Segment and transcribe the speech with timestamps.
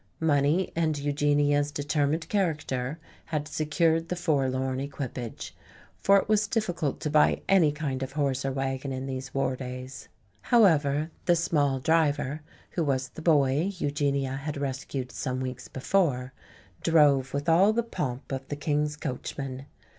[0.19, 5.55] Money and Eugenia's determined character had secured the forlorn equipage.
[5.99, 9.55] For it was difficult to buy any kind of horse or wagon in these war
[9.55, 10.07] days.
[10.41, 12.41] However, the small driver,
[12.71, 16.33] who was the boy Eugenia had rescued some weeks before,
[16.81, 19.67] drove with all the pomp of the king's coachman.